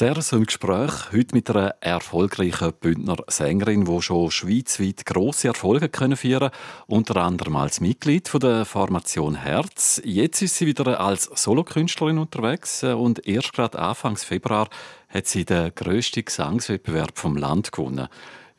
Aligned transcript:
Zuerst 0.00 0.32
im 0.32 0.46
Gespräch 0.46 1.12
heute 1.12 1.34
mit 1.34 1.50
einer 1.50 1.74
erfolgreichen 1.80 2.72
Bündner 2.72 3.18
Sängerin, 3.26 3.84
die 3.84 4.00
schon 4.00 4.30
schweizweit 4.30 5.04
grosse 5.04 5.48
Erfolge 5.48 5.90
können 5.90 6.16
feiern 6.16 6.52
unter 6.86 7.16
anderem 7.16 7.56
als 7.56 7.82
Mitglied 7.82 8.30
der 8.42 8.64
Formation 8.64 9.34
Herz. 9.34 10.00
Jetzt 10.02 10.40
ist 10.40 10.56
sie 10.56 10.64
wieder 10.64 10.98
als 11.00 11.24
Solokünstlerin 11.34 12.16
unterwegs 12.16 12.82
und 12.82 13.26
erst 13.26 13.52
gerade 13.52 13.78
Anfang 13.78 14.16
Februar 14.16 14.70
hat 15.10 15.26
sie 15.26 15.44
den 15.44 15.74
grössten 15.74 16.24
Gesangswettbewerb 16.24 17.18
vom 17.18 17.36
Land 17.36 17.70
gewonnen. 17.70 18.08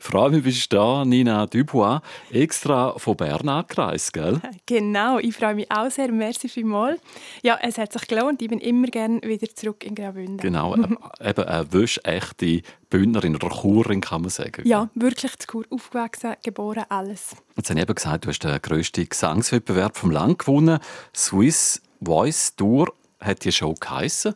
Ich 0.03 0.07
freue 0.07 0.31
mich, 0.31 0.43
bist 0.43 0.73
du 0.73 0.77
da, 0.77 1.05
Nina 1.05 1.45
Dubois, 1.45 2.01
extra 2.31 2.97
von 2.97 3.15
Bern 3.15 3.47
angereist, 3.47 4.11
gell? 4.13 4.41
Genau, 4.65 5.19
ich 5.19 5.35
freue 5.35 5.53
mich 5.53 5.69
auch 5.69 5.91
sehr. 5.91 6.11
Merci 6.11 6.49
vielmals. 6.49 6.99
Ja, 7.43 7.59
es 7.61 7.77
hat 7.77 7.93
sich 7.93 8.07
gelohnt. 8.07 8.41
Ich 8.41 8.49
bin 8.49 8.57
immer 8.59 8.87
gerne 8.87 9.21
wieder 9.21 9.47
zurück 9.53 9.85
in 9.85 9.93
Graubünden. 9.93 10.37
Genau, 10.37 10.75
eben 11.21 11.43
eine 11.43 11.71
wäschechte 11.71 12.63
Bündnerin 12.89 13.35
oder 13.35 13.49
Churin, 13.49 14.01
kann 14.01 14.21
man 14.21 14.31
sagen. 14.31 14.67
Ja, 14.67 14.89
wirklich 14.95 15.37
zu 15.37 15.47
Chur 15.47 15.65
aufgewachsen, 15.69 16.33
geboren, 16.43 16.85
alles. 16.89 17.35
Jetzt 17.55 17.69
habe 17.69 17.79
ich 17.79 17.83
eben 17.83 17.93
gesagt, 17.93 18.25
du 18.25 18.29
hast 18.29 18.39
den 18.39 18.59
grössten 18.59 19.07
Gesangswettbewerb 19.07 19.95
vom 19.95 20.09
Land 20.09 20.39
gewonnen. 20.39 20.79
Swiss 21.15 21.79
Voice 22.01 22.55
Tour 22.55 22.91
hat 23.19 23.45
die 23.45 23.51
Show 23.51 23.75
geheissen. 23.79 24.33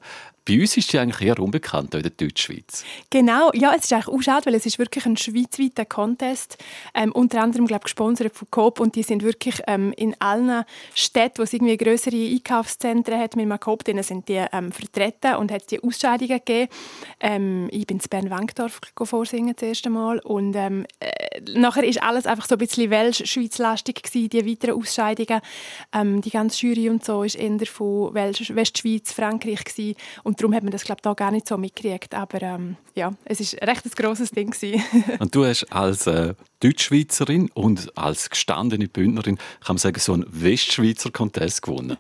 Bei 0.48 0.59
uns 0.59 0.77
ist 0.77 0.91
sie 0.91 0.99
eigentlich 0.99 1.27
eher 1.27 1.40
unbekannt 1.40 1.95
in 1.95 2.04
der 2.04 2.12
Deutschschweiz. 2.12 2.86
Genau, 3.09 3.49
ja, 3.53 3.73
es 3.73 3.86
ist 3.86 3.94
eigentlich 3.94 4.08
auch 4.08 4.22
schade, 4.22 4.45
weil 4.45 4.53
es 4.53 4.67
ist 4.67 4.77
wirklich 4.77 5.08
ein 5.08 5.17
schweizweiter 5.17 5.86
Contest, 5.86 6.58
ähm, 6.94 7.12
unter 7.13 7.41
anderem 7.41 7.66
glaube 7.66 7.84
gesponsert 7.84 8.36
von 8.36 8.48
Coop 8.52 8.80
und 8.80 8.95
die 8.95 9.02
sind 9.02 9.23
wirklich 9.23 9.62
ähm, 9.66 9.91
in 9.98 10.16
allen 10.22 10.63
Städten, 10.94 11.39
wo 11.39 11.44
es 11.44 11.53
irgendwie 11.53 11.76
größere 11.77 12.16
Einkaufszentren 12.16 13.20
hat 13.20 13.36
mit 13.36 13.59
Coop, 13.59 13.84
denen 13.86 14.03
sind 14.03 14.30
die 14.30 14.45
ähm, 14.53 14.72
vertreten 14.72 15.36
und 15.38 15.52
hat 15.52 15.72
die 15.72 15.81
Ausscheidungen 15.81 16.38
gegeben. 16.38 16.72
Ähm, 17.20 17.67
ich 17.72 17.88
bin 17.88 17.98
in 17.98 18.08
Bern-Wankdorf 18.08 18.81
vorsingen 19.02 19.55
das 19.55 19.67
erste 19.67 19.89
Mal 19.89 20.20
und 20.20 20.55
ähm, 20.55 20.86
äh, 21.00 21.41
nachher 21.56 21.84
ist 21.84 22.03
alles 22.03 22.28
einfach 22.28 22.45
so 22.45 22.53
ein 22.53 22.59
bisschen 22.59 22.91
Welsch-Schweizlastig 22.91 24.03
gewesen, 24.03 24.30
die 24.30 24.45
weiteren 24.45 24.80
Ausscheidungen. 24.80 25.41
Ähm, 25.91 26.22
die 26.22 26.30
ganze 26.30 26.67
Jury 26.67 26.91
und 26.91 27.03
so 27.03 27.23
ist 27.23 27.36
eher 27.36 27.66
von 27.66 28.14
Welsch 28.14 28.53
Westschweiz, 28.53 29.12
Frankreich 29.12 29.64
gewesen. 29.64 29.95
und 30.23 30.34
und 30.36 30.41
darum 30.41 30.53
hat 30.53 30.64
man 30.64 30.72
das 30.72 30.83
glaube 30.83 31.02
ich, 31.05 31.16
gar 31.16 31.31
nicht 31.31 31.47
so 31.47 31.58
mitgekriegt. 31.58 32.14
Aber 32.14 32.41
ähm, 32.41 32.75
ja, 32.94 33.14
es 33.23 33.39
ist 33.39 33.53
recht 33.61 33.86
ein 33.86 33.91
grosses 33.95 34.31
Ding. 34.31 34.53
und 35.19 35.33
du 35.33 35.45
hast 35.45 35.72
als 35.72 36.08
äh, 36.08 36.33
Deutschschweizerin 36.59 37.50
und 37.53 37.97
als 37.97 38.30
gestandene 38.30 38.89
Bündnerin, 38.89 39.38
kann 39.38 39.75
man 39.75 39.78
sagen, 39.78 40.00
so 40.00 40.13
einen 40.13 40.25
Westschweizer 40.28 41.11
Contest 41.11 41.61
gewonnen. 41.61 41.97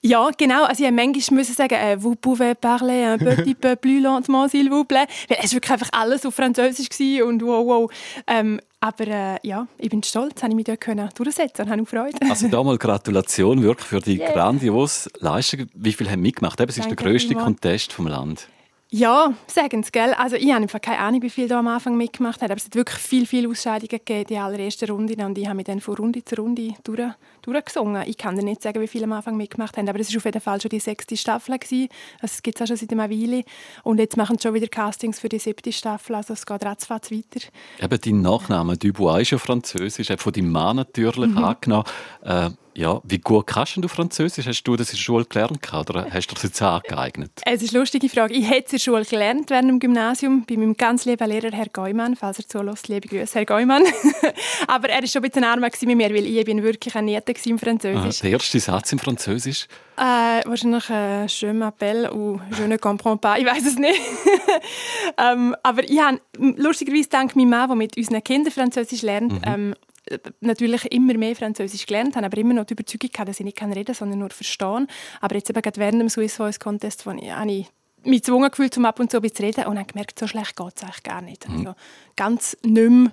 Ja, 0.00 0.30
genau. 0.36 0.64
Also 0.64 0.84
ich 0.84 0.90
musste 0.90 1.34
manchmal 1.34 1.44
sagen, 1.44 1.74
äh, 1.74 1.96
«Vous 2.00 2.16
pouvez 2.16 2.54
parler 2.54 3.14
un 3.14 3.18
petit 3.18 3.54
peu 3.54 3.76
plus 3.76 4.00
lentement, 4.00 4.48
s'il 4.48 4.70
vous 4.70 4.84
plaît?» 4.84 5.06
Weil 5.28 5.38
es 5.42 5.50
war 5.50 5.56
wirklich 5.56 5.72
einfach 5.72 5.90
alles 5.92 6.24
auf 6.24 6.34
Französisch 6.34 6.88
und 7.20 7.42
wow, 7.42 7.66
wow. 7.66 7.92
Ähm, 8.26 8.60
aber 8.80 9.06
äh, 9.06 9.36
ja, 9.42 9.66
ich 9.78 9.90
bin 9.90 10.02
stolz, 10.02 10.42
habe 10.42 10.52
ich 10.52 10.56
mich 10.56 10.64
dort 10.64 10.80
können 10.80 11.08
durchsetzen 11.14 11.62
und 11.62 11.70
habe 11.70 11.86
Freude. 11.86 12.18
Also 12.28 12.48
da 12.48 12.62
mal 12.62 12.78
Gratulation 12.78 13.62
wirklich 13.62 13.86
für 13.86 14.00
die 14.00 14.18
yeah. 14.18 14.32
grandiose 14.32 15.10
Leistung. 15.18 15.68
Wie 15.74 15.92
viele 15.92 16.10
haben 16.10 16.22
mitgemacht? 16.22 16.58
Eben, 16.60 16.70
es 16.70 16.78
ist 16.78 16.84
Danke 16.86 16.96
der 16.96 17.10
grösste 17.10 17.34
Contest 17.34 17.92
vom 17.92 18.06
Land. 18.06 18.48
Ja, 18.92 19.34
sagen 19.46 19.84
sie, 19.84 19.92
gell? 19.92 20.14
Also 20.14 20.34
ich 20.34 20.50
habe 20.50 20.62
einfach 20.62 20.80
keine 20.80 20.98
Ahnung, 20.98 21.22
wie 21.22 21.30
viele 21.30 21.46
da 21.46 21.60
am 21.60 21.68
Anfang 21.68 21.96
mitgemacht 21.96 22.40
haben, 22.40 22.50
aber 22.50 22.56
es 22.56 22.64
hat 22.64 22.74
wirklich 22.74 22.98
viel, 22.98 23.24
viel 23.24 23.48
Ausscheidungen 23.48 23.88
gegeben, 23.88 24.24
die 24.28 24.36
allererste 24.36 24.88
Runde. 24.88 25.14
Und 25.24 25.38
ich 25.38 25.46
habe 25.46 25.56
mich 25.56 25.66
dann 25.66 25.80
von 25.80 25.94
Runde 25.94 26.24
zu 26.24 26.34
Runde 26.36 26.74
durch, 26.82 27.12
durchgesungen. 27.42 28.04
Ich 28.06 28.16
kann 28.16 28.36
dir 28.36 28.44
nicht 28.44 28.62
sagen, 28.62 28.80
wie 28.80 28.88
viele 28.88 29.04
am 29.04 29.12
Anfang 29.12 29.36
mitgemacht 29.36 29.76
haben, 29.76 29.88
aber 29.88 30.00
es 30.00 30.10
war 30.10 30.18
auf 30.18 30.24
jeden 30.24 30.40
Fall 30.40 30.60
schon 30.60 30.68
die 30.68 30.80
sechste 30.80 31.16
Staffel. 31.16 31.58
Gewesen. 31.58 31.88
Also 32.20 32.34
es 32.34 32.42
gibt 32.42 32.56
es 32.56 32.62
auch 32.62 32.66
schon 32.66 32.76
seit 32.76 32.92
einer 32.92 33.10
Weile. 33.10 33.44
Und 33.82 33.98
jetzt 33.98 34.16
machen 34.16 34.38
sie 34.38 34.42
schon 34.42 34.54
wieder 34.54 34.68
Castings 34.68 35.20
für 35.20 35.28
die 35.28 35.38
siebte 35.38 35.72
Staffel, 35.72 36.16
also 36.16 36.34
es 36.34 36.46
geht 36.46 36.64
ratzfatz 36.64 37.10
weiter. 37.10 37.46
Eben 37.80 38.00
dein 38.00 38.20
Nachname, 38.22 38.76
Dubois, 38.76 39.22
ist 39.22 39.30
ja 39.30 39.38
französisch, 39.38 40.08
von 40.16 40.32
deinem 40.32 40.50
Mann 40.50 40.76
natürlich 40.76 41.30
mhm. 41.30 41.38
angenommen. 41.38 41.84
Äh, 42.22 42.50
ja, 42.74 43.00
wie 43.04 43.18
gut 43.18 43.48
kannst 43.48 43.76
du 43.76 43.88
Französisch? 43.88 44.46
Hast 44.46 44.62
du 44.62 44.76
das 44.76 44.90
in 44.90 44.96
der 44.96 45.02
Schule 45.02 45.24
gelernt 45.24 45.72
oder 45.72 46.06
hast 46.10 46.28
du 46.28 46.34
das 46.34 46.44
jetzt 46.44 46.62
angeeignet? 46.62 47.30
Es 47.44 47.62
ist 47.62 47.74
eine 47.74 47.80
lustige 47.80 48.08
Frage. 48.08 48.32
Ich 48.32 48.48
hätte 48.48 48.66
es 48.66 48.72
in 48.72 48.76
der 48.76 48.78
Schule 48.78 49.04
gelernt 49.04 49.50
während 49.50 49.68
dem 49.68 49.80
Gymnasium 49.80 50.44
bei 50.48 50.56
meinem 50.56 50.76
ganz 50.76 51.04
lieben 51.04 51.28
Lehrer, 51.28 51.50
Herr 51.50 51.68
Geumann. 51.68 52.16
Falls 52.16 52.38
er 52.38 52.48
zulässt, 52.48 52.88
liebe 52.88 53.08
Grüße, 53.08 53.34
Herr 53.34 53.44
Geumann. 53.44 53.82
Aber 54.68 54.88
er 54.88 55.00
war 55.00 55.08
schon 55.08 55.22
ein 55.22 55.28
bisschen 55.30 55.44
arm 55.44 55.60
mit 55.60 55.82
mir, 55.82 56.10
weil 56.10 56.26
ich 56.26 56.44
bin 56.44 56.62
wirklich 56.62 56.94
eine 56.94 57.20
Niete 57.30 57.50
im 57.50 57.58
Französisch. 57.58 58.18
Ah, 58.20 58.22
der 58.22 58.30
erste 58.32 58.60
Satz 58.60 58.92
im 58.92 58.98
Französisch? 58.98 59.66
Äh, 59.96 60.42
wahrscheinlich 60.44 60.90
äh, 60.90 61.26
«Je 61.26 61.52
m'appelle» 61.52 62.10
ou 62.12 62.40
«Je 62.58 62.66
ne 62.66 62.78
comprends 62.78 63.20
pas». 63.20 63.38
Ich 63.38 63.46
weiß 63.46 63.66
es 63.66 63.78
nicht. 63.78 64.00
ähm, 65.18 65.54
aber 65.62 65.84
ich 65.84 66.00
habe 66.00 66.20
lustigerweise 66.56 67.08
dank 67.08 67.36
meinem 67.36 67.50
Mann, 67.50 67.68
der 67.68 67.76
mit 67.76 67.96
unseren 67.96 68.24
Kindern 68.24 68.52
Französisch 68.52 69.02
lernt, 69.02 69.32
mhm. 69.32 69.42
ähm, 69.44 69.74
natürlich 70.40 70.90
immer 70.92 71.14
mehr 71.14 71.36
Französisch 71.36 71.86
gelernt, 71.86 72.16
habe 72.16 72.26
aber 72.26 72.38
immer 72.38 72.54
noch 72.54 72.64
die 72.64 72.72
Überzeugung 72.72 73.10
gehabt, 73.12 73.28
dass 73.28 73.38
ich 73.38 73.44
nicht 73.44 73.62
reden 73.62 73.84
kann, 73.84 73.94
sondern 73.94 74.18
nur 74.18 74.30
verstehen. 74.30 74.86
Aber 75.20 75.34
jetzt 75.36 75.50
eben 75.50 75.62
gerade 75.62 75.78
während 75.78 76.00
dem 76.00 76.08
Swiss 76.08 76.36
Voice 76.36 76.58
Contest, 76.58 77.06
wo 77.06 77.12
ich, 77.12 77.30
habe 77.30 77.50
ich 77.50 77.66
mich 78.04 78.22
gezwungen 78.22 78.50
gefühlt, 78.50 78.76
um 78.76 78.84
ab 78.86 78.98
und 78.98 79.10
zu 79.10 79.20
zu 79.20 79.42
reden 79.42 79.66
und 79.66 79.78
habe 79.78 79.92
gemerkt, 79.92 80.18
so 80.18 80.26
schlecht 80.26 80.56
geht 80.56 80.72
es 80.76 80.82
eigentlich 80.82 81.02
gar 81.02 81.22
nicht. 81.22 81.48
Mhm. 81.48 81.58
Also 81.58 81.74
ganz 82.16 82.56
nicht 82.62 82.90
mehr 82.90 83.12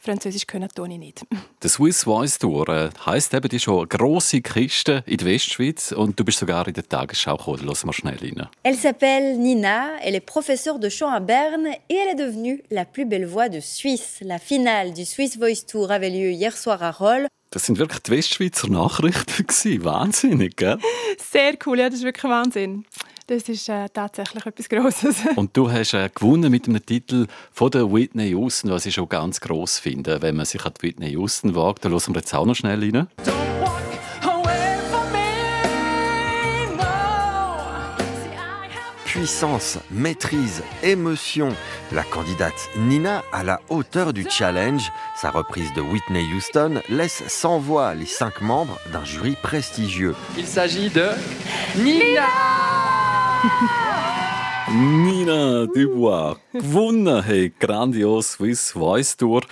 Französisch 0.00 0.46
können 0.46 0.68
tue 0.74 0.88
ich 0.88 0.98
nicht. 0.98 1.26
Der 1.62 1.70
Swiss 1.70 2.04
Voice 2.04 2.38
Tour 2.38 2.68
äh, 2.68 2.90
heisst 3.04 3.34
eben, 3.34 3.48
die 3.48 3.56
ist 3.56 3.64
schon 3.64 3.78
eine 3.78 3.88
grosse 3.88 4.40
Kiste 4.40 5.02
in 5.06 5.16
der 5.16 5.26
Westschweiz 5.26 5.92
und 5.92 6.18
du 6.18 6.24
bist 6.24 6.38
sogar 6.38 6.66
in 6.68 6.74
der 6.74 6.88
Tagesschau 6.88 7.36
gekommen. 7.36 7.62
Lass 7.64 7.84
mal 7.84 7.92
schnell 7.92 8.16
rein. 8.16 8.48
Elle 8.62 8.76
s'appelle 8.76 9.36
Nina, 9.36 9.98
elle 10.02 10.14
est 10.14 10.24
professeure 10.24 10.78
de 10.78 10.88
chant 10.88 11.10
à 11.10 11.20
Berne 11.20 11.66
et 11.88 11.94
elle 11.94 12.10
est 12.10 12.26
devenue 12.26 12.62
la 12.70 12.84
plus 12.84 13.06
belle 13.06 13.26
voix 13.26 13.48
de 13.48 13.60
Suisse. 13.60 14.18
La 14.20 14.38
finale 14.38 14.94
du 14.94 15.04
Swiss 15.04 15.36
Voice 15.36 15.66
Tour 15.66 15.90
avait 15.90 16.10
lieu 16.10 16.30
hier 16.30 16.52
soir 16.52 16.82
à 16.82 16.92
Roll. 16.92 17.26
Das 17.50 17.64
sind 17.64 17.78
wirklich 17.78 18.02
die 18.02 18.10
Westschweizer 18.10 18.68
Nachrichten. 18.68 19.84
Wahnsinnig, 19.84 20.56
gell? 20.56 20.78
Sehr 21.18 21.54
cool, 21.66 21.78
ja, 21.78 21.88
das 21.88 22.00
ist 22.00 22.04
wirklich 22.04 22.30
Wahnsinn. 22.30 22.84
Das 23.28 23.46
ist 23.46 23.68
äh, 23.68 23.86
tatsächlich 23.92 24.46
etwas 24.46 24.68
Grosses. 24.70 25.16
Und 25.36 25.54
du 25.54 25.70
hast 25.70 25.92
äh, 25.92 26.08
gewonnen 26.08 26.50
mit 26.50 26.66
einem 26.66 26.84
Titel 26.84 27.26
von 27.52 27.70
der 27.70 27.92
Whitney 27.92 28.30
Houston, 28.30 28.70
was 28.70 28.86
ich 28.86 28.94
schon 28.94 29.06
ganz 29.06 29.38
gross 29.38 29.78
finde, 29.78 30.22
wenn 30.22 30.34
man 30.34 30.46
sich 30.46 30.64
an 30.64 30.72
die 30.80 30.86
Whitney 30.86 31.10
Houston 31.10 31.54
wagt. 31.54 31.84
Da 31.84 31.90
hören 31.90 32.14
wir 32.14 32.20
jetzt 32.20 32.34
auch 32.34 32.46
noch 32.46 32.54
schnell 32.54 32.80
rein. 32.80 33.06
puissance, 39.12 39.78
maîtrise, 39.90 40.62
émotion. 40.82 41.52
La 41.92 42.04
candidate 42.04 42.70
Nina 42.76 43.24
à 43.32 43.42
la 43.42 43.60
hauteur 43.68 44.12
du 44.12 44.24
challenge. 44.30 44.92
Sa 45.20 45.30
reprise 45.30 45.72
de 45.74 45.80
Whitney 45.80 46.24
Houston 46.32 46.80
laisse 46.88 47.24
sans 47.26 47.58
voix 47.58 47.94
les 47.94 48.06
cinq 48.06 48.40
membres 48.40 48.78
d'un 48.92 49.04
jury 49.04 49.36
prestigieux. 49.42 50.14
Il 50.36 50.46
s'agit 50.46 50.88
de 50.88 51.08
Nina 51.76 52.22
Nina 54.70 55.66
Dubois, 55.66 56.36
gewonnen, 56.52 57.22
hey, 57.22 57.52
grandios 57.58 58.32
Swiss 58.32 58.72
Voice 58.72 59.16
Tour. 59.16 59.42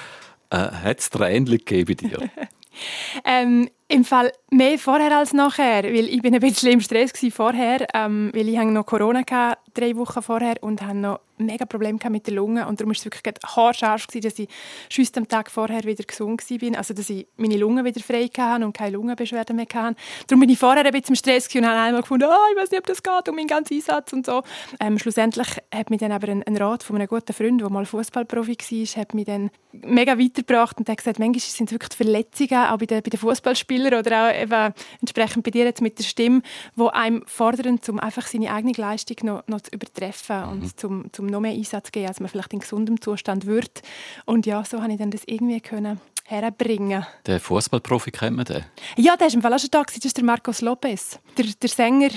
Äh, 0.50 0.56
Hat 0.56 0.98
es 0.98 1.10
Tränen 1.10 1.46
gegeben 1.46 1.96
bei 2.00 2.08
dir? 2.08 2.30
ähm, 3.24 3.68
Im 3.88 4.04
Fall 4.04 4.32
mehr 4.50 4.78
vorher 4.78 5.16
als 5.16 5.32
nachher, 5.32 5.84
weil 5.84 6.08
ich 6.08 6.20
bin 6.20 6.34
ein 6.34 6.40
bisschen 6.40 6.72
im 6.72 6.80
Stress 6.80 7.12
vorher, 7.30 7.86
ähm, 7.94 8.30
weil 8.34 8.48
ich 8.48 8.58
noch 8.58 8.84
Corona 8.84 9.20
hatte, 9.20 9.58
drei 9.72 9.96
Wochen 9.96 10.22
vorher 10.22 10.56
und 10.60 10.82
hatte 10.82 10.96
noch 10.96 11.20
mega 11.38 11.64
Probleme 11.64 11.98
mit 12.10 12.26
der 12.26 12.34
Lunge 12.34 12.66
und 12.66 12.80
darum 12.80 12.90
war 12.90 12.96
es 12.96 13.04
wirklich 13.04 13.34
haarscharf, 13.44 14.06
dass 14.06 14.38
ich 14.38 14.48
schon 14.88 15.06
am 15.16 15.28
Tag 15.28 15.50
vorher 15.50 15.84
wieder 15.84 16.04
gesund 16.04 16.42
war, 16.50 16.78
also 16.78 16.94
dass 16.94 17.10
ich 17.10 17.26
meine 17.36 17.56
Lunge 17.56 17.84
wieder 17.84 18.00
frei 18.00 18.28
hatte 18.36 18.64
und 18.64 18.76
keine 18.76 18.92
Lungenbeschwerden 18.92 19.56
mehr 19.56 19.66
hatte. 19.72 19.96
Darum 20.26 20.40
bin 20.40 20.50
ich 20.50 20.58
vorher 20.58 20.84
ein 20.84 20.92
bisschen 20.92 21.10
im 21.10 21.16
Stress 21.16 21.54
und 21.54 21.66
habe 21.66 21.78
einmal 21.78 22.02
gefunden, 22.02 22.28
oh, 22.28 22.52
ich 22.52 22.60
weiß 22.60 22.70
nicht, 22.70 22.80
ob 22.80 22.86
das 22.86 23.02
geht, 23.02 23.28
um 23.28 23.36
meinen 23.36 23.46
ganzen 23.46 23.74
Einsatz 23.74 24.12
und 24.12 24.26
so. 24.26 24.42
Ähm, 24.80 24.98
schlussendlich 24.98 25.48
hat 25.74 25.90
mich 25.90 26.00
dann 26.00 26.12
aber 26.12 26.28
ein, 26.28 26.42
ein, 26.42 26.56
Rat 26.56 26.82
von 26.82 26.96
einem 26.96 27.06
guten 27.06 27.32
Freund, 27.32 27.60
der 27.60 27.70
mal 27.70 27.84
Fußballprofi 27.84 28.56
war, 28.56 29.00
hat 29.02 29.14
mich 29.14 29.26
dann 29.26 29.50
mega 29.72 30.18
weitergebracht 30.18 30.78
und 30.78 30.88
hat 30.88 30.98
gesagt, 30.98 31.18
manchmal 31.18 31.40
sind 31.40 31.68
es 31.68 31.72
wirklich 31.72 31.90
die 31.90 31.96
Verletzungen, 31.96 32.64
auch 32.66 32.78
bei 32.78 32.86
den, 32.86 33.02
bei 33.02 33.10
den 33.10 33.20
Fußballspielern 33.20 33.98
oder 33.98 34.28
auch 34.28 34.34
eben 34.34 34.74
entsprechend 35.00 35.44
bei 35.44 35.50
dir 35.50 35.64
jetzt 35.64 35.82
mit 35.82 35.98
der 35.98 36.04
Stimme, 36.04 36.42
die 36.76 36.88
einem 36.88 37.22
fordern, 37.26 37.78
um 37.88 38.00
einfach 38.00 38.26
seine 38.26 38.52
eigene 38.52 38.72
Leistung 38.76 39.16
noch, 39.22 39.46
noch 39.46 39.60
zu 39.60 39.72
übertreffen 39.72 40.40
mhm. 40.40 40.48
und 40.48 40.80
zum, 40.80 41.12
zum 41.26 41.32
noch 41.32 41.40
mehr 41.40 41.52
Einsatz 41.52 41.86
zu 41.86 41.92
geben, 41.92 42.08
als 42.08 42.20
man 42.20 42.28
vielleicht 42.28 42.52
in 42.52 42.60
gesundem 42.60 43.00
Zustand 43.00 43.46
wird. 43.46 43.82
Und 44.24 44.46
ja, 44.46 44.64
so 44.64 44.82
habe 44.82 44.92
ich 44.92 44.98
dann 44.98 45.10
das 45.10 45.22
irgendwie 45.26 45.60
können 45.60 46.00
herbringen. 46.24 47.06
Der 47.26 47.40
Fußballprofi 47.40 48.10
kennt 48.10 48.36
man 48.36 48.44
den? 48.44 48.64
Ja, 48.96 49.16
der 49.16 49.28
war 49.28 49.34
im 49.34 49.42
Fall 49.42 49.54
auch 49.54 49.58
schon 49.58 49.70
da. 49.70 49.82
Das 49.82 49.96
ist 49.96 50.16
der 50.16 50.24
Marcos 50.24 50.60
Lopez. 50.60 51.18
Der, 51.38 51.46
der 51.60 51.68
Sänger 51.68 52.10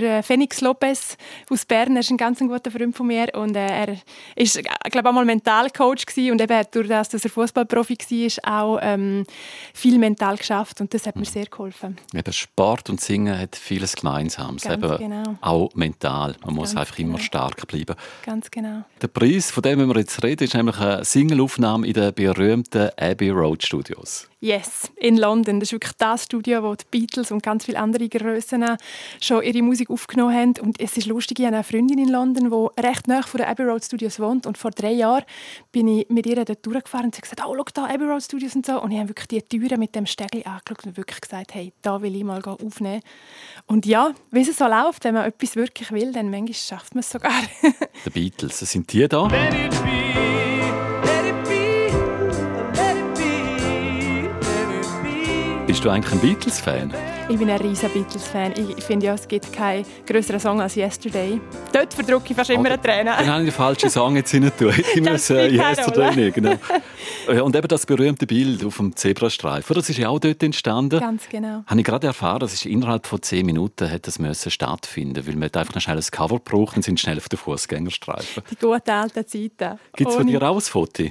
der 0.00 0.22
Phoenix 0.22 0.60
Lopez 0.60 1.16
aus 1.50 1.64
Bern. 1.64 1.96
Er 1.96 2.00
ist 2.00 2.10
ein 2.10 2.16
ganz 2.16 2.38
guter 2.38 2.70
Freund 2.70 2.96
von 2.96 3.06
mir 3.06 3.28
und 3.34 3.56
äh, 3.56 3.66
er 3.66 3.96
ist, 4.36 4.60
glaube 4.90 5.08
auch 5.08 5.12
mal 5.12 5.24
Mentalcoach 5.24 6.06
gewesen 6.06 6.32
und 6.32 6.40
eben 6.40 6.62
durch 6.70 6.88
das, 6.88 7.08
dass 7.08 7.24
er 7.24 7.30
Fußballprofi 7.30 7.96
war, 7.98 8.60
auch 8.60 8.78
ähm, 8.82 9.24
viel 9.72 9.98
mental 9.98 10.36
geschafft 10.36 10.80
und 10.80 10.92
das 10.94 11.06
hat 11.06 11.16
mir 11.16 11.24
sehr 11.24 11.46
geholfen. 11.46 11.96
Eben 12.12 12.32
Sport 12.32 12.90
und 12.90 13.00
Singen 13.00 13.38
hat 13.38 13.56
vieles 13.56 13.96
Gemeinsames, 13.96 14.62
Ganz 14.62 14.84
eben 14.84 14.98
genau. 14.98 15.36
auch 15.40 15.74
mental. 15.74 16.36
Man 16.44 16.54
muss 16.54 16.70
Ganz 16.74 16.80
einfach 16.80 16.98
immer 16.98 17.16
genau. 17.16 17.24
stark 17.24 17.66
bleiben. 17.66 17.96
Ganz 18.24 18.50
genau. 18.50 18.84
Der 19.00 19.08
Preis, 19.08 19.50
von 19.50 19.62
dem 19.62 19.86
wir 19.86 19.96
jetzt 19.96 20.22
reden, 20.22 20.44
ist 20.44 20.54
nämlich 20.54 20.78
eine 20.78 21.04
Singleaufnahme 21.04 21.86
in 21.86 21.94
den 21.94 22.12
berühmten 22.14 22.90
Abbey 22.98 23.30
Road 23.30 23.62
Studios. 23.64 24.28
Yes, 24.44 24.92
in 24.96 25.16
London. 25.16 25.58
Das 25.58 25.68
ist 25.68 25.72
wirklich 25.72 25.94
das 25.96 26.24
Studio, 26.24 26.62
wo 26.62 26.74
die 26.74 26.84
Beatles 26.90 27.30
und 27.30 27.42
ganz 27.42 27.64
viele 27.64 27.78
andere 27.78 28.10
Grössen 28.10 28.62
schon 29.18 29.42
ihre 29.42 29.62
Musik 29.62 29.88
aufgenommen 29.88 30.34
haben. 30.34 30.52
Und 30.60 30.78
es 30.78 30.98
ist 30.98 31.06
lustig, 31.06 31.38
ich 31.38 31.46
habe 31.46 31.56
eine 31.56 31.64
Freundin 31.64 31.98
in 31.98 32.10
London, 32.10 32.50
die 32.50 32.82
recht 32.82 33.08
nah 33.08 33.22
von 33.22 33.38
den 33.38 33.46
Abbey 33.46 33.62
Road 33.62 33.82
Studios 33.82 34.20
wohnt. 34.20 34.44
Und 34.44 34.58
vor 34.58 34.70
drei 34.70 34.92
Jahren 34.92 35.24
bin 35.72 35.88
ich 35.88 36.10
mit 36.10 36.26
ihr 36.26 36.44
dort 36.44 36.66
durchgefahren 36.66 37.06
und 37.06 37.14
sie 37.14 37.22
hat 37.22 37.30
gesagt, 37.30 37.42
oh, 37.42 37.56
schau 37.56 37.64
da, 37.72 37.86
Abbey 37.86 38.04
Road 38.04 38.22
Studios 38.22 38.54
und 38.54 38.66
so. 38.66 38.82
Und 38.82 38.90
ich 38.90 38.98
habe 38.98 39.08
wirklich 39.08 39.28
die 39.28 39.40
Türen 39.40 39.80
mit 39.80 39.94
dem 39.94 40.04
Stegel 40.04 40.42
angeschaut 40.44 40.84
und 40.84 40.98
wirklich 40.98 41.22
gesagt, 41.22 41.54
hey, 41.54 41.72
da 41.80 42.02
will 42.02 42.14
ich 42.14 42.24
mal 42.24 42.42
aufnehmen. 42.44 43.00
Und 43.64 43.86
ja, 43.86 44.12
wie 44.30 44.42
es 44.42 44.54
so 44.58 44.66
läuft, 44.66 45.04
wenn 45.04 45.14
man 45.14 45.24
etwas 45.24 45.56
wirklich 45.56 45.90
will, 45.90 46.12
dann 46.12 46.30
manchmal 46.30 46.52
schafft 46.52 46.94
man 46.94 47.00
es 47.00 47.08
sogar. 47.08 47.32
Die 48.04 48.10
Beatles, 48.10 48.60
das 48.60 48.70
sind 48.70 48.92
die 48.92 49.08
da. 49.08 49.26
Bist 55.74 55.84
du 55.84 55.90
eigentlich 55.90 56.12
ein 56.14 56.20
Beatles-Fan? 56.20 56.94
Ich 57.28 57.36
bin 57.36 57.50
ein 57.50 57.60
riesen 57.60 57.90
Beatles-Fan. 57.90 58.54
Ich 58.56 58.84
finde 58.84 59.06
ja, 59.06 59.14
es 59.14 59.26
gibt 59.26 59.52
keinen 59.52 59.84
größeren 60.06 60.38
Song 60.38 60.60
als 60.60 60.76
«Yesterday». 60.76 61.40
Dort 61.72 61.92
verdrücke 61.92 62.26
ich 62.28 62.36
fast 62.36 62.50
immer 62.50 62.66
eine 62.66 62.80
Träne. 62.80 63.10
Dann 63.18 63.26
habe 63.26 63.40
ich 63.40 63.48
den 63.48 63.52
falschen 63.52 63.90
Song 63.90 64.14
jetzt 64.14 64.30
hinein 64.30 64.52
tun. 64.56 64.72
Ich 64.72 65.00
muss 65.00 65.30
äh, 65.30 65.48
spielt 65.48 65.60
keine 65.60 65.76
Yesterday 65.76 66.14
nehmen, 66.14 66.32
genau. 66.32 67.44
Und 67.44 67.56
eben 67.56 67.66
das 67.66 67.86
berühmte 67.86 68.24
Bild 68.24 68.64
auf 68.64 68.76
dem 68.76 68.94
Zebrastreifen, 68.94 69.74
das 69.74 69.90
ist 69.90 69.98
ja 69.98 70.10
auch 70.10 70.20
dort 70.20 70.44
entstanden. 70.44 71.00
Ganz 71.00 71.28
genau. 71.28 71.64
Habe 71.66 71.80
ich 71.80 71.84
gerade 71.84 72.06
erfahren, 72.06 72.38
das 72.38 72.54
ist 72.54 72.66
innerhalb 72.66 73.08
von 73.08 73.20
zehn 73.20 73.44
Minuten 73.44 73.90
hat 73.90 74.06
das 74.06 74.20
müssen 74.20 74.52
stattfinden, 74.52 75.26
weil 75.26 75.34
man 75.34 75.46
hat 75.46 75.56
einfach 75.56 75.80
schnell 75.80 75.96
ein 75.96 76.04
Cover 76.08 76.38
braucht 76.38 76.76
und 76.76 76.84
sind 76.84 77.00
schnell 77.00 77.16
auf 77.16 77.28
den 77.28 77.38
Fußgängerstreifen. 77.40 78.44
Die 78.48 78.54
guten 78.54 78.90
alten 78.90 79.26
Zeiten. 79.26 79.80
Gibt 79.96 80.08
es 80.08 80.14
von 80.14 80.24
dir 80.28 80.40
auch 80.40 80.54
ein 80.54 80.60
Foto 80.60 81.02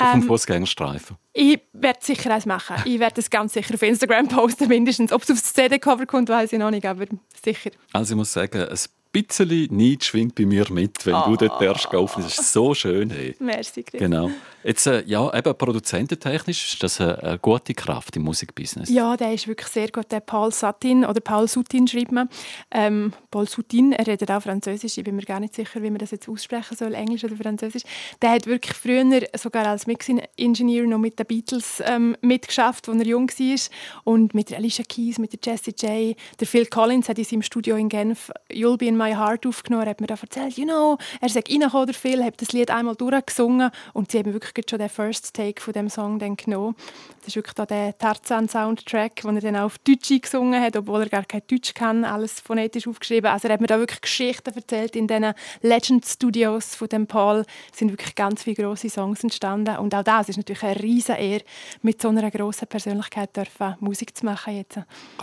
auf 0.00 0.12
dem 0.12 0.22
Ähm, 0.22 0.26
Fußgängerstreifen? 0.26 1.16
Ich 1.32 1.60
werde 1.72 1.98
sicher 2.02 2.32
eins 2.34 2.46
machen. 2.46 2.76
Ich 2.84 2.98
werde 2.98 3.20
es 3.20 3.30
ganz 3.30 3.52
sicher 3.52 3.74
auf 3.74 3.82
Instagram 3.82 4.28
posten, 4.28 4.68
mindestens. 4.68 5.12
Ob 5.12 5.22
es 5.22 5.30
aufs 5.30 5.52
CD-Cover 5.54 6.06
kommt, 6.06 6.28
weiß 6.28 6.52
ich 6.52 6.58
noch 6.58 6.70
nicht, 6.70 6.86
aber 6.86 7.06
sicher. 7.44 7.70
Also 7.92 8.14
ich 8.14 8.16
muss 8.16 8.32
sagen, 8.32 8.62
ein 8.62 8.78
bisschen 9.12 9.68
Neid 9.70 10.04
schwingt 10.04 10.34
bei 10.34 10.46
mir 10.46 10.66
mit, 10.70 11.04
wenn 11.06 11.16
du 11.26 11.36
dort 11.36 11.60
erst 11.62 11.92
laufen. 11.92 12.22
Das 12.22 12.38
ist 12.38 12.52
so 12.52 12.74
schön. 12.74 13.10
Hey. 13.10 13.34
Merci, 13.38 13.82
Chris. 13.82 14.00
Genau. 14.00 14.30
Jetzt, 14.64 14.86
äh, 14.86 15.02
ja, 15.06 15.32
eben 15.34 15.56
produzententechnisch 15.56 16.74
ist 16.74 16.82
das 16.82 17.00
eine, 17.00 17.22
eine 17.22 17.38
gute 17.38 17.72
Kraft 17.72 18.16
im 18.16 18.22
Musikbusiness. 18.22 18.90
Ja, 18.90 19.16
der 19.16 19.32
ist 19.32 19.48
wirklich 19.48 19.68
sehr 19.68 19.88
gut. 19.88 20.10
Der 20.12 20.20
Paul 20.20 20.52
Satin 20.52 21.04
oder 21.04 21.20
Paul 21.20 21.48
Sutin 21.48 21.86
schreibt 21.88 22.12
man. 22.12 22.28
Ähm, 22.70 23.12
Paul 23.30 23.48
Sutin, 23.48 23.92
er 23.92 24.06
redet 24.06 24.30
auch 24.30 24.42
Französisch. 24.42 24.98
Ich 24.98 25.04
bin 25.04 25.16
mir 25.16 25.22
gar 25.22 25.40
nicht 25.40 25.54
sicher, 25.54 25.82
wie 25.82 25.90
man 25.90 25.98
das 25.98 26.10
jetzt 26.10 26.28
aussprechen 26.28 26.76
soll, 26.76 26.92
Englisch 26.94 27.24
oder 27.24 27.36
Französisch. 27.36 27.84
Der 28.20 28.32
hat 28.32 28.46
wirklich 28.46 28.76
früher 28.76 29.22
sogar 29.36 29.66
als 29.66 29.86
Mixing-Engineer 29.86 30.86
noch 30.86 30.98
mit 30.98 31.18
den 31.18 31.26
Beatles 31.26 31.82
ähm, 31.86 32.16
mitgeschafft, 32.20 32.88
als 32.88 32.98
er 32.98 33.06
jung 33.06 33.30
war. 33.30 33.60
Und 34.04 34.34
mit 34.34 34.50
der 34.50 34.58
Alicia 34.58 34.84
Keys, 34.86 35.18
mit 35.18 35.32
der 35.32 35.40
Jessie 35.42 35.74
J. 35.78 36.16
Der 36.40 36.46
Phil 36.46 36.66
Collins 36.66 37.08
hat 37.08 37.18
in 37.18 37.24
seinem 37.24 37.42
Studio 37.42 37.76
in 37.76 37.88
Genf 37.88 38.30
«You'll 38.50 38.76
Be 38.76 38.86
In 38.86 38.97
My 38.98 39.12
Heart» 39.14 39.46
aufgenommen. 39.46 39.88
Hat 39.88 40.00
mir 40.00 40.06
da 40.06 40.16
erzählt, 40.20 40.58
you 40.58 40.64
know, 40.64 40.98
er 41.20 41.28
sagt 41.28 41.50
reingekommen, 41.50 41.86
der 41.86 41.94
Phil, 41.94 42.24
hat 42.24 42.40
das 42.40 42.52
Lied 42.52 42.70
einmal 42.70 42.96
durchgesungen 42.96 43.70
und 43.94 44.12
sie 44.12 44.18
haben 44.18 44.32
wirklich 44.32 44.66
schon 44.68 44.78
den 44.78 44.88
First 44.88 45.34
Take 45.34 45.62
von 45.62 45.72
dem 45.72 45.88
Song 45.88 46.18
dann 46.18 46.36
genommen. 46.36 46.76
Das 47.20 47.28
ist 47.28 47.36
wirklich 47.36 47.54
der 47.66 47.96
Tarzan-Soundtrack, 47.96 49.22
den 49.22 49.36
er 49.36 49.42
dann 49.42 49.56
auch 49.56 49.64
auf 49.64 49.78
Deutsch 49.78 50.20
gesungen 50.20 50.60
hat, 50.62 50.76
obwohl 50.76 51.02
er 51.02 51.08
gar 51.08 51.24
kein 51.24 51.42
Deutsch 51.46 51.74
kann, 51.74 52.04
alles 52.04 52.40
phonetisch 52.40 52.86
aufgeschrieben. 52.86 53.30
Also 53.30 53.48
er 53.48 53.54
hat 53.54 53.60
mir 53.60 53.66
da 53.66 53.78
wirklich 53.78 54.00
Geschichten 54.00 54.54
erzählt 54.54 54.96
in 54.96 55.06
diesen 55.06 55.34
Legend 55.62 56.04
Studios 56.06 56.74
von 56.74 56.88
dem 56.88 57.06
Paul. 57.06 57.44
Sind 57.72 57.90
wirklich 57.90 58.14
ganz 58.14 58.42
viele 58.42 58.56
grosse 58.56 58.90
Songs 58.90 59.22
entstanden 59.22 59.76
und 59.76 59.94
auch 59.94 60.02
das 60.02 60.28
ist 60.28 60.36
natürlich 60.36 60.62
eine 60.62 60.82
riesen 60.82 61.16
Ehre, 61.16 61.44
mit 61.82 62.00
so 62.02 62.08
einer 62.08 62.30
grossen 62.30 62.66
Persönlichkeit 62.66 63.36
dürfen 63.36 63.76
Musik 63.80 64.16
zu 64.16 64.24
machen 64.24 64.56
jetzt. 64.56 64.78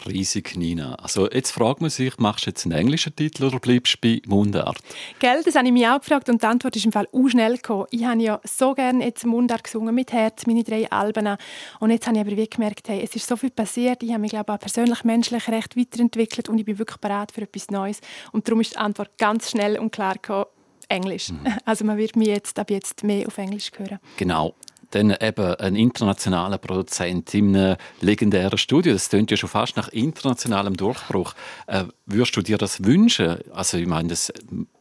Riesig, 0.06 0.56
Nina. 0.56 0.96
Also 0.96 1.30
jetzt 1.30 1.52
fragt 1.52 1.82
man 1.82 1.90
sich, 1.90 2.18
machst 2.18 2.46
du 2.46 2.52
jetzt 2.52 2.66
einen 2.66 2.78
englischen 2.78 3.16
Titel 3.16 3.46
oder 3.46 3.60
bleibst 3.66 4.00
bei 4.00 4.22
Mundart? 4.28 4.78
Gell, 5.20 5.42
das 5.44 5.56
habe 5.56 5.68
ich 5.68 5.74
mich 5.74 5.88
auch 5.88 6.00
gefragt 6.00 6.30
und 6.30 6.42
die 6.42 6.46
Antwort 6.46 6.76
ist 6.76 6.86
im 6.86 6.92
Fall 6.92 7.08
auch 7.12 7.28
schnell 7.28 7.56
gekommen. 7.56 7.88
Ich 7.90 8.06
habe 8.06 8.22
ja 8.22 8.40
so 8.44 8.74
gerne 8.74 9.04
jetzt 9.04 9.26
Mundart 9.26 9.64
gesungen, 9.64 9.94
mit 9.94 10.14
Herz, 10.14 10.46
meine 10.46 10.64
drei 10.64 10.90
Alben. 10.92 11.36
Und 11.80 11.90
jetzt 11.90 12.08
habe 12.08 12.18
ich 12.18 12.22
aber 12.26 12.38
wie 12.38 12.48
gemerkt, 12.48 12.88
hey, 12.88 13.02
es 13.04 13.16
ist 13.16 13.28
so 13.28 13.36
viel 13.36 13.50
passiert. 13.50 14.04
Ich 14.04 14.12
habe 14.12 14.20
mich, 14.20 14.32
glaube 14.32 14.52
ich, 14.52 14.56
auch 14.56 14.60
persönlich, 14.60 15.04
menschlich 15.04 15.48
recht 15.48 15.76
weiterentwickelt 15.76 16.48
und 16.48 16.60
ich 16.60 16.66
bin 16.66 16.78
wirklich 16.78 17.00
bereit 17.00 17.32
für 17.32 17.42
etwas 17.42 17.70
Neues. 17.72 18.02
Und 18.32 18.48
darum 18.48 18.62
ist 18.62 18.74
die 18.74 18.78
Antwort 18.78 19.18
ganz 19.18 19.50
schnell 19.50 19.80
und 19.80 19.92
klar 19.92 20.14
gekommen, 20.14 20.46
Englisch. 20.88 21.32
Also 21.66 21.84
man 21.84 21.98
wird 21.98 22.16
mich 22.16 22.28
jetzt 22.28 22.60
ab 22.60 22.70
jetzt 22.70 23.04
mehr 23.04 23.26
auf 23.28 23.38
Englisch 23.38 23.72
hören. 23.76 24.00
Genau. 24.18 24.54
Dann 24.96 25.14
eben 25.20 25.56
ein 25.56 25.76
internationaler 25.76 26.58
Produzent 26.58 27.34
in 27.34 27.54
einem 27.54 27.76
legendären 28.00 28.58
Studio. 28.58 28.94
Das 28.94 29.10
klingt 29.10 29.30
ja 29.30 29.36
schon 29.36 29.50
fast 29.50 29.76
nach 29.76 29.90
internationalem 29.90 30.78
Durchbruch. 30.78 31.34
Äh, 31.68 31.84
würdest 32.06 32.38
du 32.38 32.42
dir 32.42 32.58
das 32.58 32.82
wünschen? 32.82 33.40
Also 33.52 33.78
ich 33.78 33.88
meine, 33.88 34.08
das, 34.08 34.32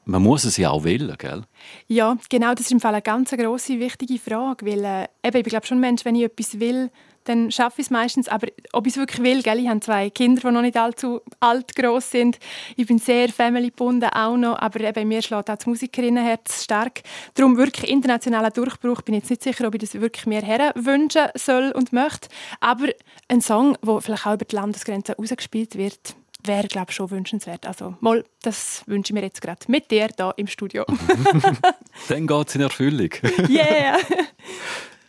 man 0.04 0.22
muss 0.22 0.44
es 0.44 0.56
ja 0.56 0.70
auch 0.70 0.84
wählen, 0.84 1.16
gell? 1.18 1.42
Ja, 1.88 2.16
genau, 2.28 2.54
das 2.54 2.66
ist 2.66 2.70
im 2.70 2.78
Fall 2.78 2.94
eine 2.94 3.02
ganz 3.02 3.32
grosse, 3.32 3.80
wichtige 3.80 4.20
Frage, 4.20 4.64
weil 4.64 4.84
äh, 4.84 5.08
eben, 5.26 5.38
ich 5.38 5.44
glaube 5.44 5.66
schon 5.66 5.80
Mensch, 5.80 6.04
wenn 6.04 6.14
ich 6.14 6.22
etwas 6.22 6.60
will, 6.60 6.90
dann 7.24 7.50
schaffe 7.50 7.80
ich 7.80 7.86
es 7.86 7.90
meistens, 7.90 8.28
aber 8.28 8.48
ob 8.72 8.86
ich 8.86 8.94
es 8.94 8.98
wirklich 8.98 9.22
will, 9.22 9.42
gell? 9.42 9.58
ich 9.58 9.68
habe 9.68 9.80
zwei 9.80 10.10
Kinder, 10.10 10.40
die 10.40 10.54
noch 10.54 10.62
nicht 10.62 10.76
allzu 10.76 11.20
alt 11.40 11.74
groß 11.74 12.10
sind, 12.10 12.38
ich 12.76 12.86
bin 12.86 12.98
sehr 12.98 13.28
family-gebunden 13.28 14.10
auch 14.10 14.36
noch, 14.36 14.58
aber 14.58 14.80
eben 14.80 15.08
mir 15.08 15.22
schlägt 15.22 15.50
auch 15.50 15.56
das 15.56 15.66
Musikerinnenherz 15.66 16.64
stark. 16.64 17.02
Darum 17.34 17.56
wirklich 17.56 17.90
internationaler 17.90 18.50
Durchbruch, 18.50 19.02
bin 19.02 19.14
jetzt 19.14 19.30
nicht 19.30 19.42
sicher, 19.42 19.66
ob 19.66 19.74
ich 19.74 19.80
das 19.80 19.94
wirklich 19.94 20.26
mir 20.26 20.42
her 20.42 20.72
wünschen 20.74 21.28
soll 21.34 21.72
und 21.74 21.92
möchte, 21.92 22.28
aber 22.60 22.88
ein 23.28 23.40
Song, 23.40 23.76
der 23.84 24.00
vielleicht 24.00 24.26
auch 24.26 24.34
über 24.34 24.44
die 24.44 24.56
Landesgrenzen 24.56 25.14
ausgespielt 25.16 25.76
wird, 25.76 26.14
wäre, 26.46 26.68
glaube 26.68 26.90
ich, 26.90 26.96
schon 26.96 27.10
wünschenswert. 27.10 27.66
Also, 27.66 27.96
mal, 28.00 28.24
das 28.42 28.82
wünsche 28.86 29.12
ich 29.12 29.14
mir 29.14 29.22
jetzt 29.22 29.40
gerade 29.40 29.60
mit 29.68 29.90
dir 29.90 30.08
hier 30.16 30.34
im 30.36 30.46
Studio. 30.46 30.84
Dann 32.08 32.26
geht 32.26 32.48
es 32.48 32.54
in 32.54 32.60
Erfüllung. 32.60 33.10
yeah! 33.48 33.98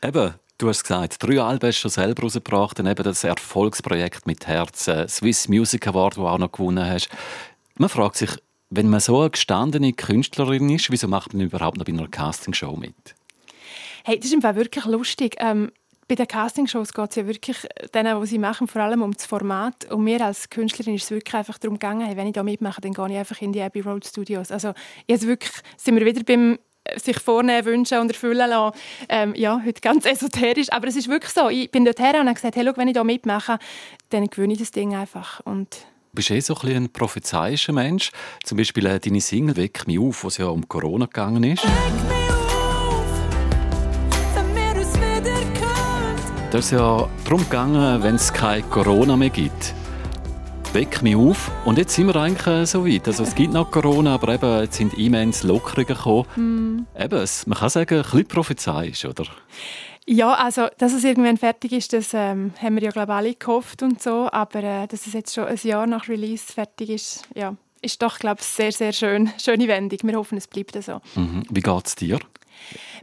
eben, 0.04 0.34
du 0.58 0.70
hast 0.70 0.84
gesagt, 0.84 1.22
drei 1.22 1.42
Alben 1.42 1.68
hast 1.68 1.78
du 1.78 1.82
schon 1.82 1.92
selber 1.92 2.24
rausgebracht, 2.24 2.80
dann 2.80 2.88
eben 2.88 3.04
das 3.04 3.24
Erfolgsprojekt 3.24 4.26
mit 4.26 4.48
Herz, 4.48 4.88
äh, 4.88 5.08
Swiss 5.08 5.48
Music 5.48 5.88
Award, 5.88 6.16
den 6.16 6.24
du 6.24 6.28
auch 6.28 6.38
noch 6.38 6.52
gewonnen 6.52 6.88
hast. 6.88 7.10
Man 7.78 7.90
fragt 7.90 8.18
sich, 8.18 8.32
wenn 8.70 8.90
man 8.90 9.00
so 9.00 9.22
eine 9.22 9.30
gestandene 9.30 9.94
Künstlerin 9.94 10.70
ist, 10.70 10.92
wieso 10.92 11.08
macht 11.08 11.34
man 11.34 11.46
überhaupt 11.46 11.78
noch 11.78 11.86
bei 11.86 11.94
einer 11.94 12.08
Castingshow 12.08 12.76
mit? 12.76 12.96
Hey, 14.04 14.18
das 14.18 14.28
ist 14.28 14.34
im 14.34 14.42
Fall 14.42 14.56
wirklich 14.56 14.86
lustig. 14.86 15.36
Ähm, 15.40 15.72
bei 16.08 16.16
den 16.16 16.28
Castingshows 16.28 16.94
geht 16.94 17.10
es 17.10 17.16
ja 17.16 17.26
wirklich, 17.26 17.58
denen, 17.94 18.22
die 18.22 18.28
sie 18.28 18.38
machen, 18.38 18.68
vor 18.68 18.82
allem 18.82 19.02
um 19.02 19.14
das 19.14 19.26
Format. 19.26 19.92
Und 19.92 20.04
mir 20.04 20.24
als 20.24 20.50
Künstlerin 20.50 20.96
ist 20.96 21.06
es 21.06 21.12
wirklich 21.12 21.34
einfach 21.34 21.58
darum 21.58 21.80
gegangen, 21.80 22.06
hey, 22.06 22.16
wenn 22.16 22.28
ich 22.28 22.34
da 22.34 22.44
mitmache, 22.44 22.82
dann 22.82 22.94
gehe 22.94 23.10
ich 23.10 23.18
einfach 23.18 23.42
in 23.42 23.54
die 23.54 23.62
Abbey 23.62 23.82
Road 23.82 24.06
Studios. 24.06 24.52
Also 24.52 24.74
jetzt 25.08 25.26
wirklich, 25.26 25.52
sind 25.78 25.96
wir 25.96 26.06
wieder 26.06 26.24
beim 26.24 26.54
äh, 26.54 26.58
sich 26.98 27.20
vornehmen, 27.20 27.66
wünschen 27.66 28.00
und 28.00 28.10
erfüllen 28.10 28.50
lassen. 28.50 28.78
Ähm, 29.10 29.34
ja, 29.36 29.62
heute 29.66 29.82
ganz 29.82 30.06
esoterisch, 30.06 30.72
aber 30.72 30.88
es 30.88 30.96
ist 30.96 31.08
wirklich 31.08 31.32
so. 31.32 31.50
Ich 31.50 31.72
bin 31.72 31.86
dort 31.86 32.00
her 32.00 32.20
und 32.20 32.28
habe 32.28 32.34
gesagt, 32.34 32.56
hey, 32.56 32.66
schau, 32.66 32.78
wenn 32.78 32.88
ich 32.88 32.94
da 32.94 33.04
mitmache, 33.04 33.60
dann 34.10 34.28
gewöhne 34.28 34.54
ich 34.54 34.60
das 34.60 34.72
Ding 34.72 34.96
einfach. 34.96 35.42
Und 35.46 35.86
Du 36.12 36.18
bist 36.18 36.32
eh 36.32 36.40
so 36.40 36.56
ein, 36.64 36.70
ein 36.70 36.90
prophezeiischer 36.90 37.74
Mensch. 37.74 38.12
Zum 38.44 38.58
Beispiel 38.58 38.86
äh, 38.86 39.02
deine 39.02 39.20
Single 39.20 39.58
«Weck 39.58 39.86
mich 39.86 40.00
auf», 40.00 40.24
wo 40.24 40.30
es 40.30 40.38
ja 40.38 40.46
um 40.46 40.66
Corona 40.66 41.08
gegangen 41.08 41.44
ist. 41.44 41.66
Da 46.52 46.60
ist 46.60 46.72
ja 46.72 47.10
darum 47.26 47.42
gegangen, 47.42 48.02
wenn 48.02 48.16
es 48.16 48.32
kein 48.32 48.70
Corona 48.70 49.18
mehr 49.18 49.30
gibt. 49.30 49.74
Weck 50.76 51.02
mich 51.02 51.16
auf. 51.16 51.50
Und 51.64 51.78
jetzt 51.78 51.96
sind 51.96 52.08
wir 52.08 52.18
eigentlich 52.18 52.48
äh, 52.48 52.66
so 52.66 52.86
weit. 52.86 53.08
Also 53.08 53.24
es 53.24 53.34
gibt 53.34 53.54
noch 53.54 53.72
Corona, 53.72 54.16
aber 54.16 54.34
eben, 54.34 54.60
jetzt 54.60 54.76
sind 54.76 54.94
immens 54.96 55.44
Lockerungen 55.44 55.88
gekommen. 55.88 56.86
Eben, 57.00 57.18
es, 57.18 57.48
man 57.48 57.58
kann 57.58 57.70
sagen, 57.70 57.96
ein 57.96 58.02
bisschen 58.02 58.28
prophezeiisch, 58.28 59.06
oder? 59.06 59.24
Ja, 60.06 60.34
also, 60.34 60.68
dass 60.78 60.92
es 60.92 61.06
irgendwann 61.06 61.38
fertig 61.38 61.72
ist, 61.72 61.94
das 61.94 62.14
ähm, 62.14 62.52
haben 62.62 62.76
wir 62.76 62.84
ja, 62.84 62.92
glaube 62.92 63.14
ich, 63.14 63.16
alle 63.16 63.36
gehofft 63.36 63.84
und 63.84 64.04
so. 64.04 64.28
Aber 64.34 64.64
äh, 64.64 64.86
dass 64.88 65.08
es 65.08 65.14
jetzt 65.14 65.34
schon 65.34 65.46
ein 65.46 65.58
Jahr 65.64 65.88
nach 65.88 66.10
Release 66.10 66.52
fertig 66.52 66.90
ist, 66.90 67.22
ja, 67.34 67.56
ist 67.82 68.02
doch, 68.02 68.20
glaube 68.20 68.42
ich, 68.42 68.46
sehr, 68.46 68.74
sehr 68.74 68.92
schön, 68.92 69.32
schöne 69.42 69.70
Wendung. 69.70 70.00
Wir 70.04 70.18
hoffen, 70.18 70.38
es 70.38 70.48
bleibt 70.48 70.76
so. 70.84 71.00
Mhm. 71.16 71.44
Wie 71.52 71.62
geht 71.62 71.88
es 71.88 71.96
dir? 71.96 72.20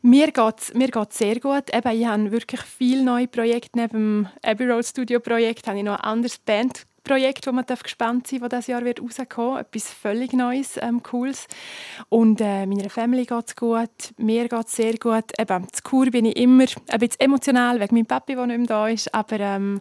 Mir 0.02 0.30
geht 0.30 0.60
es 0.60 0.74
mir 0.74 0.88
geht's 0.88 1.16
sehr 1.16 1.40
gut. 1.40 1.74
Eben, 1.74 1.98
ich 1.98 2.06
habe 2.06 2.32
wirklich 2.32 2.60
viele 2.60 3.02
neue 3.02 3.28
Projekte. 3.28 3.78
Neben 3.78 3.92
dem 3.92 4.28
Abbey 4.42 4.68
Road 4.68 4.84
Studio 4.84 5.20
Projekt 5.20 5.66
habe 5.68 5.78
ich 5.78 5.84
noch 5.84 5.98
ein 5.98 6.04
anderes 6.04 6.36
Band 6.36 6.86
Projekt, 7.04 7.46
wo 7.46 7.52
man 7.52 7.66
darf 7.66 7.82
gespannt 7.82 8.26
sein 8.26 8.40
darf, 8.40 8.50
das 8.50 8.66
dieses 8.66 8.66
Jahr 8.68 8.84
wird 8.84 9.00
rauskommen 9.00 9.58
Etwas 9.58 9.90
völlig 9.90 10.32
Neues, 10.32 10.78
ähm, 10.80 11.02
Cooles. 11.02 11.46
Und 12.08 12.40
äh, 12.40 12.66
meiner 12.66 12.90
Family 12.90 13.24
geht 13.24 13.48
es 13.48 13.56
gut, 13.56 13.88
mir 14.18 14.48
geht 14.48 14.66
es 14.66 14.72
sehr 14.72 14.94
gut. 14.98 15.24
Eben, 15.38 15.66
zu 15.72 15.82
Kur 15.82 16.06
bin 16.10 16.26
ich 16.26 16.36
immer 16.36 16.64
ein 16.88 16.98
bisschen 17.00 17.20
emotional, 17.20 17.80
wegen 17.80 17.94
meinem 17.94 18.06
Papi, 18.06 18.34
der 18.34 18.46
nicht 18.46 18.58
mehr 18.58 18.66
da 18.66 18.88
ist. 18.88 19.12
Aber 19.14 19.40
ähm, 19.40 19.80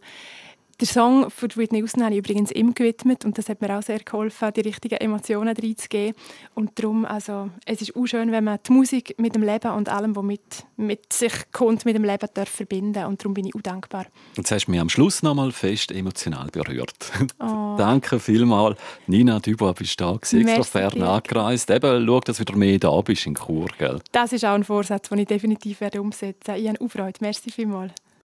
der 0.81 0.88
Song 0.88 1.29
von 1.29 1.50
Whitney 1.55 1.79
Houston 1.79 2.03
habe 2.03 2.15
ich 2.15 2.19
übrigens 2.19 2.51
ihm 2.51 2.73
gewidmet 2.73 3.23
und 3.23 3.38
das 3.38 3.50
hat 3.50 3.61
mir 3.61 3.77
auch 3.77 3.83
sehr 3.83 4.00
geholfen, 4.00 4.51
die 4.55 4.61
richtigen 4.61 4.95
Emotionen 4.95 5.55
reinzugeben. 5.55 6.15
Und 6.55 6.71
darum, 6.79 7.05
also, 7.05 7.51
es 7.65 7.83
ist 7.83 7.95
auch 7.95 8.07
schön, 8.07 8.31
wenn 8.31 8.43
man 8.43 8.57
die 8.67 8.73
Musik 8.73 9.13
mit 9.19 9.35
dem 9.35 9.43
Leben 9.43 9.71
und 9.71 9.89
allem, 9.89 10.15
was 10.15 10.23
mit, 10.23 10.65
mit 10.77 11.13
sich 11.13 11.33
kommt, 11.51 11.85
mit 11.85 11.95
dem 11.95 12.03
Leben 12.03 12.27
darf 12.33 12.50
verbinden 12.50 13.05
Und 13.05 13.21
darum 13.21 13.35
bin 13.35 13.45
ich 13.45 13.55
auch 13.55 13.61
dankbar. 13.61 14.07
Jetzt 14.35 14.51
hast 14.51 14.65
du 14.65 14.71
mich 14.71 14.79
am 14.79 14.89
Schluss 14.89 15.21
noch 15.21 15.35
mal 15.35 15.51
fest 15.51 15.91
emotional 15.91 16.47
berührt. 16.47 17.11
Oh. 17.39 17.75
Danke 17.77 18.19
vielmals. 18.19 18.79
Nina 19.05 19.39
Dubois, 19.39 19.73
bist 19.73 20.00
du 20.01 20.05
da 20.05 20.13
gewesen, 20.13 20.47
extra 20.47 20.63
fern 20.63 21.01
angereist. 21.03 21.69
Eben, 21.69 22.07
schau, 22.07 22.19
dass 22.21 22.38
du 22.38 22.41
wieder 22.41 22.55
mehr 22.55 22.79
da 22.79 23.00
bist 23.01 23.27
in 23.27 23.35
Chur, 23.35 23.67
gell? 23.77 24.00
Das 24.11 24.33
ist 24.33 24.43
auch 24.45 24.55
ein 24.55 24.63
Vorsatz, 24.63 25.09
den 25.09 25.19
ich 25.19 25.27
definitiv 25.27 25.81
werde 25.81 26.01
umsetzen 26.01 26.47
werde. 26.47 26.61
Ich 26.61 26.67
habe 26.67 26.81
auch 26.81 26.89
Freude. 26.89 27.19
Merci 27.21 27.51
vielmals. 27.51 27.93